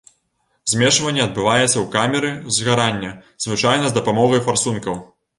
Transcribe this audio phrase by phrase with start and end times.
[0.71, 3.11] Змешванне адбываецца ў камеры згарання,
[3.45, 4.89] звычайна з дапамогай фарсунак.